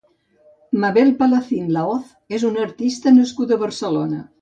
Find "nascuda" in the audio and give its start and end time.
3.23-3.59